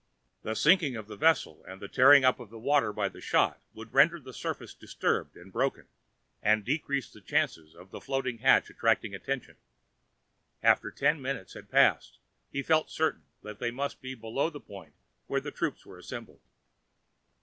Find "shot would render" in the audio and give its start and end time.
3.21-4.19